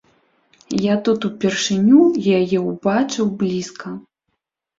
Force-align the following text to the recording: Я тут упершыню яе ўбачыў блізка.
Я 0.91 0.95
тут 1.07 1.27
упершыню 1.29 1.99
яе 2.39 2.63
ўбачыў 2.71 3.31
блізка. 3.45 3.95